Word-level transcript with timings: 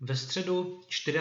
Ve 0.00 0.16
středu 0.16 0.80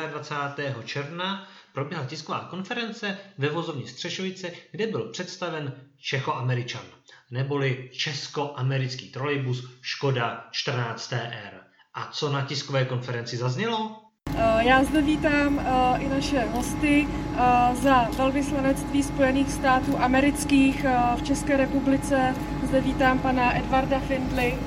24. 0.09 0.73
června 0.85 1.47
proběhla 1.73 2.05
tisková 2.05 2.39
konference 2.39 3.17
ve 3.37 3.49
vozovně 3.49 3.87
Střešovice, 3.87 4.51
kde 4.71 4.87
byl 4.87 5.09
představen 5.09 5.73
Čechoameričan, 5.99 6.85
neboli 7.31 7.89
česko-americký 7.93 9.09
trolejbus 9.09 9.63
Škoda 9.81 10.49
14TR. 10.65 11.51
A 11.93 12.09
co 12.11 12.31
na 12.31 12.45
tiskové 12.45 12.85
konferenci 12.85 13.37
zaznělo? 13.37 14.01
Eh, 14.35 14.63
já 14.63 14.83
zde 14.83 15.01
vítám 15.01 15.59
eh, 15.59 15.99
i 15.99 16.09
naše 16.09 16.39
hosty 16.39 17.07
eh, 17.07 17.75
za 17.75 18.03
velvyslanectví 18.17 19.03
Spojených 19.03 19.51
států 19.51 19.97
amerických 19.99 20.85
v 21.15 21.23
České 21.23 21.57
republice. 21.57 22.35
Zde 22.63 22.81
vítám 22.81 23.19
pana 23.19 23.57
Edvarda 23.57 23.99
Findley, 23.99 24.57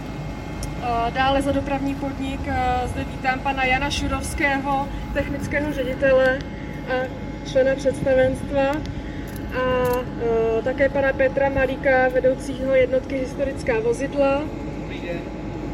Dále 1.11 1.43
za 1.43 1.53
dopravní 1.53 1.95
podnik 1.95 2.41
zde 2.87 3.05
vítám 3.05 3.41
pana 3.41 3.65
Jana 3.65 3.91
Šurovského, 3.91 4.89
technického 5.15 5.73
ředitele 5.73 6.39
a 6.89 6.93
člena 7.51 7.75
představenstva 7.75 8.71
a 9.55 9.63
také 10.65 10.89
pana 10.89 11.13
Petra 11.13 11.49
Malíka, 11.49 12.09
vedoucího 12.09 12.75
jednotky 12.75 13.19
historická 13.19 13.81
vozidla. 13.81 14.43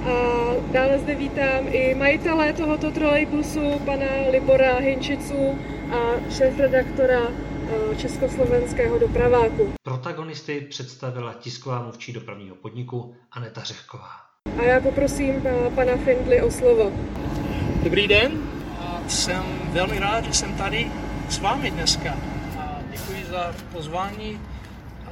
A 0.04 0.14
dále 0.72 0.98
zde 0.98 1.14
vítám 1.14 1.66
i 1.70 1.94
majitele 1.94 2.52
tohoto 2.52 2.90
trolejbusu, 2.90 3.78
pana 3.84 4.06
Libora 4.30 4.78
Hinčicu 4.78 5.58
a 5.92 6.30
šéf-redaktora 6.30 7.20
Československého 7.96 8.98
dopraváku. 8.98 9.72
Protagonisty 9.82 10.60
představila 10.60 11.34
tisková 11.34 11.82
mluvčí 11.82 12.12
dopravního 12.12 12.56
podniku 12.56 13.16
Aneta 13.32 13.60
Řehková. 13.60 14.10
A 14.58 14.62
já 14.62 14.80
poprosím 14.80 15.42
pana 15.74 15.96
Findley 15.96 16.42
o 16.42 16.50
slovo. 16.50 16.92
Dobrý 17.82 18.08
den, 18.08 18.32
jsem 19.08 19.42
velmi 19.72 19.98
rád, 19.98 20.24
že 20.24 20.32
jsem 20.32 20.54
tady 20.54 20.86
s 21.28 21.38
vámi 21.38 21.70
dneska. 21.70 22.16
Děkuji 22.90 23.24
za 23.30 23.54
pozvání 23.72 24.40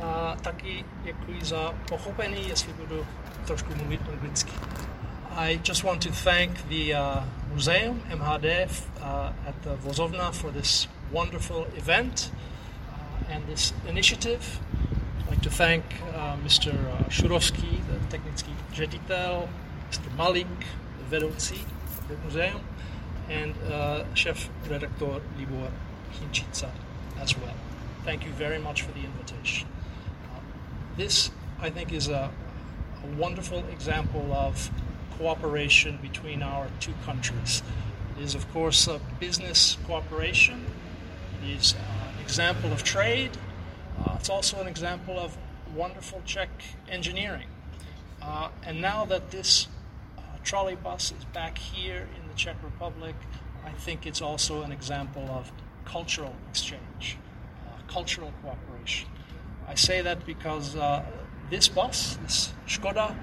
a 0.02 0.36
taky 0.42 0.84
děkuji 1.04 1.44
za 1.44 1.74
pochopení, 1.88 2.48
jestli 2.48 2.72
budu 2.72 3.06
trošku 3.46 3.74
mluvit 3.74 4.00
anglicky. 4.12 4.52
I 5.36 5.60
just 5.68 5.82
want 5.82 6.02
to 6.02 6.10
thank 6.24 6.50
the 6.68 6.94
uh, 6.94 7.24
Museum 7.52 8.02
MHD 8.14 8.44
uh, 8.44 9.48
at 9.48 9.54
the 9.62 9.70
Vozovna 9.82 10.32
for 10.32 10.52
this 10.52 10.88
wonderful 11.12 11.66
event 11.76 12.30
uh, 12.30 13.34
and 13.34 13.46
this 13.46 13.74
initiative. 13.88 14.60
I'd 15.20 15.30
like 15.30 15.42
to 15.42 15.50
thank 15.50 15.84
uh, 16.14 16.36
Mr. 16.44 16.72
Uh, 16.72 17.08
Shurovsky, 17.08 17.80
the 17.88 17.93
technický 18.14 18.54
ředitel, 18.72 19.48
Mr. 19.88 20.10
Malik, 20.16 20.66
vedoucí 21.08 21.66
museum, 22.22 22.60
and 23.42 23.56
uh, 23.56 24.06
chef 24.14 24.50
Libor 25.36 25.72
Hinčica 26.12 26.70
as 27.22 27.36
well. 27.36 27.54
Thank 28.04 28.24
you 28.24 28.32
very 28.32 28.58
much 28.58 28.82
for 28.82 28.92
the 28.92 29.04
invitation. 29.04 29.68
Uh, 29.68 30.40
this, 30.96 31.32
I 31.60 31.70
think, 31.70 31.92
is 31.92 32.08
a, 32.08 32.30
a, 33.02 33.18
wonderful 33.18 33.64
example 33.72 34.32
of 34.32 34.70
cooperation 35.18 35.98
between 36.02 36.42
our 36.42 36.68
two 36.78 36.94
countries. 37.06 37.62
It 38.16 38.24
is, 38.24 38.34
of 38.34 38.44
course, 38.52 38.86
a 38.86 39.00
business 39.18 39.76
cooperation. 39.86 40.64
It 41.42 41.58
is 41.58 41.74
uh, 41.74 41.78
an 42.14 42.22
example 42.22 42.72
of 42.72 42.82
trade. 42.84 43.30
Uh, 43.98 44.16
it's 44.20 44.30
also 44.30 44.60
an 44.60 44.68
example 44.68 45.18
of 45.18 45.36
wonderful 45.74 46.22
Czech 46.24 46.50
engineering. 46.88 47.48
Uh, 48.26 48.48
and 48.64 48.80
now 48.80 49.04
that 49.04 49.30
this 49.30 49.68
uh, 50.16 50.22
trolley 50.42 50.76
bus 50.76 51.12
is 51.18 51.24
back 51.26 51.58
here 51.58 52.08
in 52.16 52.28
the 52.28 52.34
Czech 52.34 52.56
Republic, 52.62 53.14
I 53.64 53.70
think 53.70 54.06
it's 54.06 54.22
also 54.22 54.62
an 54.62 54.72
example 54.72 55.28
of 55.30 55.52
cultural 55.84 56.34
exchange, 56.48 57.18
uh, 57.66 57.92
cultural 57.92 58.32
cooperation. 58.42 59.08
I 59.68 59.74
say 59.74 60.00
that 60.02 60.24
because 60.24 60.74
uh, 60.74 61.04
this 61.50 61.68
bus, 61.68 62.16
this 62.22 62.52
Skoda, 62.66 63.14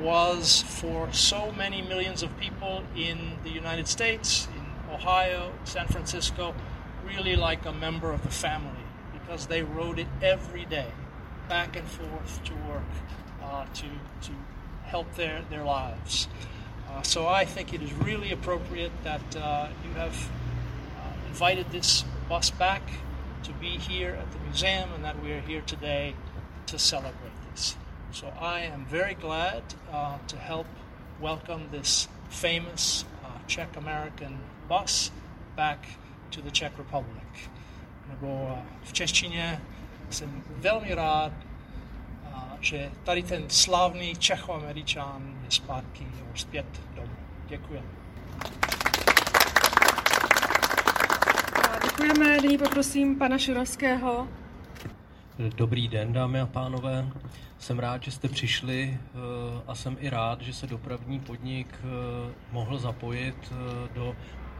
was 0.00 0.62
for 0.62 1.12
so 1.12 1.50
many 1.52 1.82
millions 1.82 2.22
of 2.22 2.36
people 2.38 2.84
in 2.96 3.32
the 3.42 3.50
United 3.50 3.88
States, 3.88 4.46
in 4.54 4.94
Ohio, 4.94 5.52
San 5.64 5.88
Francisco, 5.88 6.54
really 7.04 7.34
like 7.34 7.66
a 7.66 7.72
member 7.72 8.12
of 8.12 8.22
the 8.22 8.30
family 8.30 8.84
because 9.12 9.46
they 9.46 9.62
rode 9.62 9.98
it 9.98 10.06
every 10.22 10.64
day, 10.66 10.86
back 11.48 11.76
and 11.76 11.86
forth 11.86 12.44
to 12.44 12.54
work, 12.68 12.82
uh, 13.50 13.64
to, 13.74 13.86
to 14.22 14.32
help 14.84 15.14
their, 15.14 15.42
their 15.50 15.64
lives. 15.64 16.28
Uh, 16.90 17.02
so 17.02 17.26
I 17.26 17.44
think 17.44 17.74
it 17.74 17.82
is 17.82 17.92
really 17.94 18.32
appropriate 18.32 18.92
that 19.04 19.36
uh, 19.36 19.68
you 19.84 19.90
have 19.94 20.30
uh, 20.98 21.28
invited 21.28 21.70
this 21.70 22.04
bus 22.28 22.50
back 22.50 22.82
to 23.42 23.52
be 23.54 23.78
here 23.78 24.16
at 24.20 24.32
the 24.32 24.38
museum 24.40 24.92
and 24.94 25.04
that 25.04 25.22
we 25.22 25.32
are 25.32 25.40
here 25.40 25.62
today 25.62 26.14
to 26.66 26.78
celebrate 26.78 27.32
this. 27.50 27.76
So 28.12 28.32
I 28.40 28.60
am 28.60 28.86
very 28.86 29.14
glad 29.14 29.62
uh, 29.92 30.18
to 30.28 30.36
help 30.36 30.66
welcome 31.20 31.68
this 31.70 32.08
famous 32.30 33.04
uh, 33.24 33.28
Czech 33.46 33.76
American 33.76 34.38
bus 34.68 35.10
back 35.56 35.86
to 36.30 36.40
the 36.42 36.50
Czech 36.50 36.78
Republic. 36.78 37.50
Nebo 38.08 38.58
v 38.84 38.92
češtině 38.92 39.60
jsem 40.10 40.42
velmi 40.48 40.94
rád, 40.94 41.32
že 42.60 42.90
tady 43.04 43.22
ten 43.22 43.44
slavný 43.48 44.16
Čechoameričan 44.16 45.38
je 45.44 45.50
zpátky 45.50 46.06
zpět 46.34 46.66
domů. 46.94 47.16
Děkuji. 47.46 47.82
Děkujeme. 51.82 52.40
Nyní 52.40 52.58
poprosím 52.58 53.18
pana 53.18 53.38
Šurovského. 53.38 54.28
Dobrý 55.56 55.88
den, 55.88 56.12
dámy 56.12 56.40
a 56.40 56.46
pánové. 56.46 57.08
Jsem 57.58 57.78
rád, 57.78 58.02
že 58.02 58.10
jste 58.10 58.28
přišli 58.28 58.98
eh, 59.00 59.18
a 59.66 59.74
jsem 59.74 59.96
i 60.00 60.10
rád, 60.10 60.40
že 60.42 60.52
se 60.52 60.66
dopravní 60.66 61.20
podnik 61.20 61.68
eh, 61.74 62.32
mohl 62.52 62.78
zapojit 62.78 63.36
eh, 63.52 63.54
do 63.94 64.16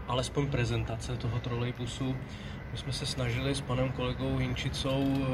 alespoň 0.08 0.46
prezentace 0.46 1.16
toho 1.16 1.38
trolejbusu. 1.38 2.16
My 2.72 2.78
jsme 2.78 2.92
se 2.92 3.06
snažili 3.06 3.54
s 3.54 3.60
panem 3.60 3.92
kolegou 3.92 4.36
Hinčicou 4.36 5.26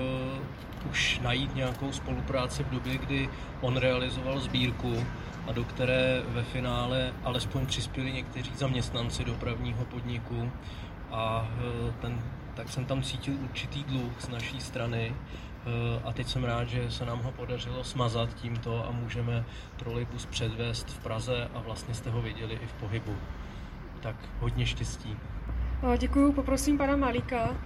už 0.90 1.20
najít 1.22 1.54
nějakou 1.54 1.92
spolupráci 1.92 2.64
v 2.64 2.70
době, 2.70 2.98
kdy 2.98 3.28
on 3.60 3.76
realizoval 3.76 4.40
sbírku 4.40 5.06
a 5.48 5.52
do 5.52 5.64
které 5.64 6.22
ve 6.28 6.42
finále 6.42 7.12
alespoň 7.24 7.66
přispěli 7.66 8.12
někteří 8.12 8.52
zaměstnanci 8.56 9.24
dopravního 9.24 9.84
podniku 9.84 10.52
a 11.10 11.48
ten, 12.00 12.22
tak 12.54 12.68
jsem 12.68 12.84
tam 12.84 13.02
cítil 13.02 13.34
určitý 13.42 13.84
dluh 13.84 14.12
z 14.18 14.28
naší 14.28 14.60
strany 14.60 15.14
a 16.04 16.12
teď 16.12 16.28
jsem 16.28 16.44
rád, 16.44 16.68
že 16.68 16.90
se 16.90 17.04
nám 17.04 17.22
ho 17.22 17.32
podařilo 17.32 17.84
smazat 17.84 18.34
tímto 18.34 18.88
a 18.88 18.90
můžeme 18.90 19.44
trolejbus 19.76 20.26
předvést 20.26 20.86
v 20.86 20.98
Praze 20.98 21.48
a 21.54 21.60
vlastně 21.60 21.94
jste 21.94 22.10
ho 22.10 22.22
viděli 22.22 22.54
i 22.54 22.66
v 22.66 22.72
pohybu. 22.72 23.16
Tak 24.04 24.16
hodně 24.40 24.66
štěstí. 24.66 25.16
Děkuji, 25.98 26.32
poprosím 26.32 26.78
pana 26.78 26.96
Malíka. 26.96 27.56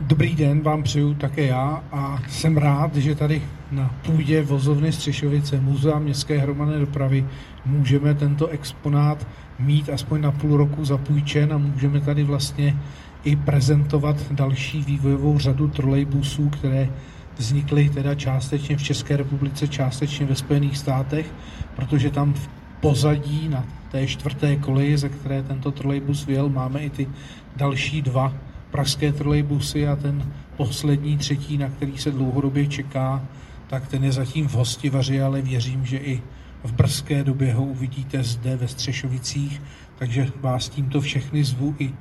Dobrý 0.00 0.34
den 0.34 0.60
vám 0.60 0.82
přeju 0.82 1.14
také 1.14 1.46
já 1.46 1.84
a 1.92 2.18
jsem 2.28 2.56
rád, 2.56 2.96
že 2.96 3.14
tady 3.14 3.42
na 3.70 3.94
půdě 4.06 4.42
vozovny 4.42 4.92
Střešovice 4.92 5.60
Muzea 5.60 5.98
městské 5.98 6.38
hromadné 6.38 6.78
dopravy 6.78 7.26
můžeme 7.66 8.14
tento 8.14 8.48
exponát 8.48 9.26
mít 9.58 9.88
aspoň 9.88 10.20
na 10.20 10.32
půl 10.32 10.56
roku 10.56 10.84
zapůjčen 10.84 11.52
a 11.52 11.58
můžeme 11.58 12.00
tady 12.00 12.24
vlastně 12.24 12.76
i 13.24 13.36
prezentovat 13.36 14.32
další 14.32 14.82
vývojovou 14.82 15.38
řadu 15.38 15.68
trolejbusů, 15.68 16.48
které 16.48 16.88
vznikly 17.36 17.88
teda 17.88 18.14
částečně 18.14 18.76
v 18.76 18.82
České 18.82 19.16
republice, 19.16 19.68
částečně 19.68 20.26
ve 20.26 20.34
Spojených 20.34 20.78
státech, 20.78 21.34
protože 21.76 22.10
tam 22.10 22.32
v 22.32 22.59
pozadí 22.80 23.48
na 23.48 23.64
té 23.90 24.06
čtvrté 24.06 24.56
koleji, 24.56 24.98
ze 24.98 25.08
které 25.08 25.42
tento 25.42 25.70
trolejbus 25.70 26.26
vyjel, 26.26 26.48
máme 26.48 26.80
i 26.80 26.90
ty 26.90 27.08
další 27.56 28.02
dva 28.02 28.34
pražské 28.70 29.12
trolejbusy 29.12 29.88
a 29.88 29.96
ten 29.96 30.32
poslední, 30.56 31.18
třetí, 31.18 31.58
na 31.58 31.68
který 31.68 31.98
se 31.98 32.10
dlouhodobě 32.10 32.66
čeká, 32.66 33.22
tak 33.66 33.88
ten 33.88 34.04
je 34.04 34.12
zatím 34.12 34.48
v 34.48 34.54
Hostivaři, 34.54 35.22
ale 35.22 35.42
věřím, 35.42 35.86
že 35.86 35.96
i 35.98 36.22
v 36.64 36.72
brzké 36.72 37.24
době 37.24 37.54
ho 37.54 37.64
uvidíte 37.64 38.22
zde 38.22 38.56
ve 38.56 38.68
Střešovicích, 38.68 39.62
takže 39.98 40.26
vás 40.40 40.68
tímto 40.68 41.00
všechny 41.00 41.44
zvu 41.44 41.74
i 41.78 41.94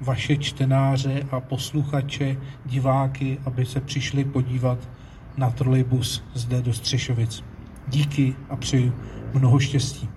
vaše 0.00 0.36
čtenáře 0.36 1.26
a 1.30 1.40
posluchače, 1.40 2.36
diváky, 2.66 3.38
aby 3.44 3.66
se 3.66 3.80
přišli 3.80 4.24
podívat 4.24 4.78
na 5.36 5.50
trolejbus 5.50 6.24
zde 6.34 6.62
do 6.62 6.72
Střešovic. 6.72 7.44
Díky 7.88 8.34
a 8.50 8.56
přeju 8.56 8.92
mnoho 9.34 9.58
štěstí. 9.58 10.08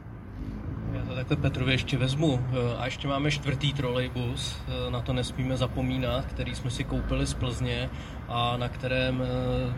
Takhle 1.30 1.50
Petrovi 1.50 1.72
ještě 1.72 1.98
vezmu. 1.98 2.46
A 2.78 2.86
ještě 2.86 3.08
máme 3.08 3.32
čtvrtý 3.32 3.74
trolejbus, 3.74 4.62
na 4.90 5.02
to 5.02 5.14
nesmíme 5.14 5.58
zapomínat, 5.58 6.26
který 6.26 6.56
jsme 6.56 6.70
si 6.70 6.84
koupili 6.84 7.26
z 7.26 7.34
Plzně 7.34 7.90
a 8.28 8.58
na 8.58 8.70
kterém 8.70 9.24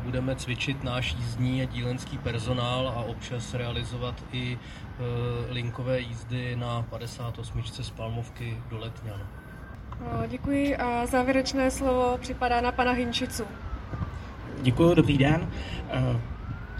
budeme 0.03 0.35
cvičit 0.35 0.83
náš 0.83 1.15
jízdní 1.19 1.61
a 1.61 1.65
dílenský 1.65 2.17
personál 2.17 2.87
a 2.87 3.01
občas 3.01 3.53
realizovat 3.53 4.23
i 4.31 4.57
linkové 5.49 5.99
jízdy 5.99 6.55
na 6.55 6.81
58. 6.89 7.63
z 7.63 7.89
Palmovky 7.89 8.57
do 8.69 8.77
Letňan. 8.77 9.21
Děkuji 10.27 10.77
a 10.77 11.05
závěrečné 11.05 11.71
slovo 11.71 12.17
připadá 12.21 12.61
na 12.61 12.71
pana 12.71 12.91
Hinčicu. 12.91 13.43
Děkuji, 14.61 14.95
dobrý 14.95 15.17
den. 15.17 15.51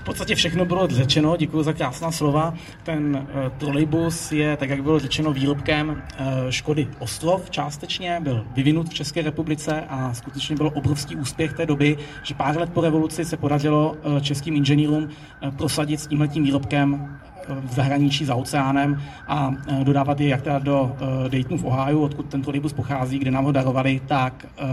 V 0.02 0.04
podstatě 0.04 0.36
všechno 0.36 0.66
bylo 0.66 0.88
řečeno, 0.88 1.38
děkuji 1.38 1.64
za 1.64 1.74
krásná 1.74 2.12
slova. 2.12 2.54
Ten 2.84 3.16
uh, 3.16 3.50
trolejbus 3.58 4.32
je, 4.32 4.58
tak 4.58 4.70
jak 4.70 4.84
bylo 4.84 5.00
řečeno, 5.00 5.34
výrobkem 5.34 5.90
uh, 5.90 6.26
Škody 6.50 6.88
Ostrov 7.00 7.50
částečně, 7.50 8.20
byl 8.24 8.46
vyvinut 8.56 8.90
v 8.90 8.94
České 8.94 9.22
republice 9.22 9.84
a 9.90 10.14
skutečně 10.14 10.56
byl 10.56 10.72
obrovský 10.76 11.16
úspěch 11.16 11.54
té 11.54 11.66
doby, 11.66 11.98
že 12.24 12.36
pár 12.36 12.58
let 12.58 12.70
po 12.74 12.82
revoluci 12.82 13.26
se 13.26 13.38
podařilo 13.38 13.92
uh, 14.04 14.20
českým 14.20 14.56
inženýrům 14.56 15.10
prosadit 15.58 16.00
s 16.00 16.08
tímhletím 16.08 16.44
výrobkem 16.44 17.20
v 17.48 17.74
zahraničí 17.74 18.26
za 18.26 18.36
oceánem 18.36 19.02
a 19.28 19.54
e, 19.68 19.84
dodávat 19.84 20.20
je 20.20 20.28
jak 20.28 20.42
teda 20.42 20.60
do 20.60 20.96
e, 21.26 21.30
Daytonu 21.30 21.58
v 21.58 21.66
Ohio, 21.66 22.02
odkud 22.02 22.26
ten 22.26 22.42
trolejbus 22.42 22.74
pochází, 22.74 23.20
kde 23.20 23.32
nám 23.32 23.44
ho 23.44 23.52
darovali, 23.52 24.02
tak 24.08 24.46
e, 24.46 24.66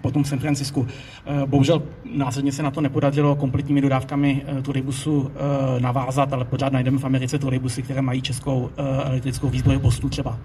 potom 0.00 0.22
v 0.22 0.28
San 0.28 0.38
Francisku. 0.38 0.86
Bohužel 1.46 1.82
následně 2.14 2.52
se 2.52 2.62
na 2.62 2.70
to 2.70 2.80
nepodařilo 2.80 3.36
kompletními 3.36 3.80
dodávkami 3.80 4.42
trolejbusu 4.62 5.30
navázat, 5.78 6.32
ale 6.32 6.44
pořád 6.44 6.72
najdeme 6.72 6.98
v 6.98 7.04
Americe 7.04 7.38
trolejbusy, 7.38 7.82
které 7.82 8.02
mají 8.02 8.22
českou 8.22 8.70
elektrickou 9.04 9.48
výzbroj 9.48 9.78
Bostu 9.78 10.08
třeba. 10.08 10.38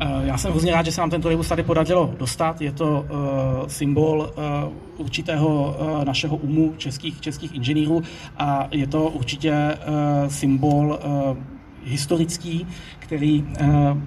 Eh, 0.00 0.26
já 0.26 0.38
jsem 0.38 0.50
hrozně 0.50 0.72
rád, 0.72 0.86
že 0.86 0.92
se 0.92 1.00
nám 1.00 1.10
tento 1.10 1.22
trolejbus 1.22 1.48
tady 1.48 1.62
podařilo 1.62 2.14
dostat. 2.18 2.60
Je 2.60 2.72
to 2.72 3.06
uh, 3.10 3.66
symbol 3.66 4.32
uh, 4.36 4.72
určitého 4.96 5.76
uh, 5.80 6.04
našeho 6.04 6.36
umu 6.36 6.74
českých, 6.76 7.20
českých 7.20 7.54
inženýrů 7.54 8.02
a 8.38 8.68
je 8.70 8.86
to 8.86 9.08
určitě 9.08 9.52
uh, 9.52 10.28
symbol 10.28 10.98
uh, 11.04 11.36
historický, 11.84 12.66
který 12.98 13.42
uh, 13.42 13.98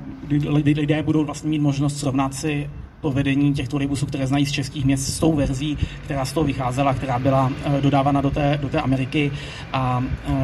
lidé 0.55 1.03
budou 1.03 1.25
vlastně 1.25 1.49
mít 1.49 1.59
možnost 1.59 1.97
srovnat 1.97 2.33
si 2.33 2.69
povedení 3.01 3.53
těch 3.53 3.67
trolejbusů, 3.67 4.05
které 4.05 4.27
znají 4.27 4.45
z 4.45 4.51
českých 4.51 4.85
měst, 4.85 5.13
s 5.13 5.19
tou 5.19 5.33
verzí, 5.33 5.77
která 6.03 6.25
z 6.25 6.33
toho 6.33 6.43
vycházela, 6.43 6.93
která 6.93 7.19
byla 7.19 7.51
eh, 7.63 7.81
dodávána 7.81 8.21
do 8.21 8.31
té, 8.31 8.59
do 8.61 8.69
té 8.69 8.81
Ameriky. 8.81 9.31
A 9.73 9.97
uh, 9.97 10.35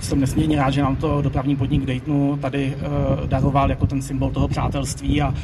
jsem 0.00 0.20
nesmírně 0.20 0.56
rád, 0.56 0.70
že 0.70 0.82
nám 0.82 0.96
to 0.96 1.22
dopravní 1.22 1.56
podnik 1.56 1.86
Daytonu 1.86 2.36
tady 2.36 2.74
uh, 2.76 3.26
daroval 3.26 3.70
jako 3.70 3.86
ten 3.86 4.02
symbol 4.02 4.30
toho 4.30 4.48
přátelství 4.48 5.22
a 5.22 5.34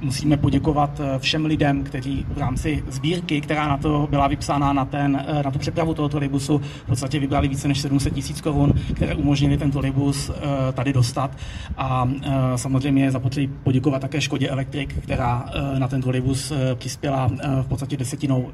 musíme 0.00 0.36
poděkovat 0.36 1.00
všem 1.18 1.46
lidem, 1.46 1.84
kteří 1.84 2.26
v 2.28 2.38
rámci 2.38 2.84
sbírky, 2.88 3.40
která 3.40 3.68
na 3.68 3.76
to 3.76 4.06
byla 4.10 4.28
vypsána 4.28 4.72
na, 4.72 4.84
ten, 4.84 5.26
na 5.44 5.50
tu 5.50 5.58
přepravu 5.58 5.94
toho 5.94 6.08
trolejbusu, 6.08 6.58
v 6.58 6.86
podstatě 6.86 7.18
vybrali 7.18 7.48
více 7.48 7.68
než 7.68 7.80
700 7.80 8.14
tisíc 8.14 8.40
korun, 8.40 8.74
které 8.94 9.14
umožnili 9.14 9.56
ten 9.56 9.70
trolejbus 9.70 10.30
tady 10.72 10.92
dostat. 10.92 11.36
A 11.76 12.08
samozřejmě 12.56 13.10
zapotřebí 13.10 13.46
poděkovat 13.62 14.02
také 14.02 14.20
Škodě 14.20 14.48
Elektrik, 14.48 14.94
která 15.02 15.44
eh, 15.54 15.78
na 15.78 15.88
ten 15.88 16.02
trolejbus 16.02 16.50
eh, 16.50 16.74
přispěla 16.74 17.30
eh, 17.40 17.62
v 17.62 17.66
podstatě 17.66 17.96
desetinou 17.96 18.50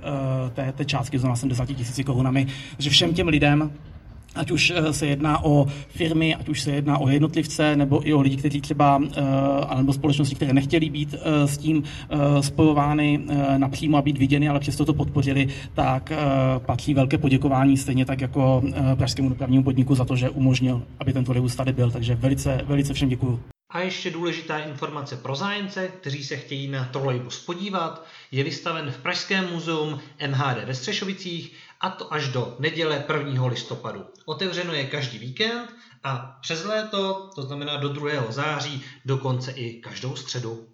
té, 0.54 0.72
té 0.72 0.84
částky, 0.84 1.18
znamená 1.18 1.36
70 1.36 1.66
tisíci 1.66 2.04
korunami. 2.04 2.46
Takže 2.76 2.90
všem 2.90 3.14
těm 3.14 3.28
lidem, 3.28 3.70
ať 4.34 4.50
už 4.50 4.73
se 4.90 5.06
jedná 5.06 5.44
o 5.44 5.67
firmy, 5.88 6.34
ať 6.34 6.49
už 6.49 6.61
se 6.61 6.70
jedná 6.70 6.99
o 6.99 7.08
jednotlivce, 7.08 7.76
nebo 7.76 8.08
i 8.08 8.14
o 8.14 8.20
lidi, 8.20 8.37
kteří 8.37 8.61
třeba, 8.61 9.02
nebo 9.76 9.93
společnosti, 9.93 10.34
které 10.34 10.52
nechtěli 10.52 10.90
být 10.90 11.14
s 11.44 11.58
tím 11.58 11.82
spojovány 12.40 13.20
napřímo 13.56 13.96
a 13.96 14.02
být 14.02 14.19
viděny, 14.19 14.49
ale 14.49 14.61
přesto 14.61 14.84
to 14.84 14.94
podpořili, 14.94 15.49
tak 15.75 16.12
patří 16.67 16.94
velké 16.94 17.19
poděkování, 17.19 17.76
stejně 17.76 18.05
tak 18.05 18.20
jako 18.20 18.62
Pražskému 18.94 19.29
dopravnímu 19.29 19.64
podniku 19.64 19.94
za 19.94 20.05
to, 20.05 20.17
že 20.17 20.31
umožnil, 20.31 20.82
aby 21.00 21.12
ten 21.12 21.25
trolejbus 21.25 21.56
tady 21.56 21.73
byl. 21.73 21.90
Takže 21.90 22.14
velice, 22.14 22.61
velice 22.67 22.94
všem 22.94 23.08
děkuju. 23.08 23.40
A 23.72 23.80
ještě 23.80 24.10
důležitá 24.10 24.58
informace 24.58 25.16
pro 25.16 25.36
zájemce, 25.36 25.88
kteří 25.88 26.24
se 26.24 26.36
chtějí 26.36 26.69
na 26.69 26.84
trolejbus 26.84 27.38
podívat, 27.38 28.06
je 28.30 28.44
vystaven 28.44 28.90
v 28.90 28.98
Pražském 28.98 29.50
muzeum 29.50 30.00
MHD 30.26 30.64
ve 30.64 30.74
Střešovicích 30.74 31.52
a 31.80 31.90
to 31.90 32.12
až 32.12 32.28
do 32.28 32.56
neděle 32.58 33.04
1. 33.16 33.46
listopadu. 33.46 34.06
Otevřeno 34.24 34.72
je 34.72 34.86
každý 34.86 35.19
víkend 35.19 35.74
a 36.04 36.38
přes 36.40 36.64
léto, 36.64 37.30
to 37.34 37.42
znamená 37.42 37.76
do 37.76 37.88
2. 37.88 38.32
září, 38.32 38.84
dokonce 39.04 39.50
i 39.50 39.80
každou 39.80 40.16
středu. 40.16 40.68